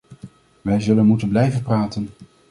Wij 0.61 0.79
zullen 0.79 1.05
moeten 1.05 1.29
blijven 1.29 1.63
praten. 1.63 2.09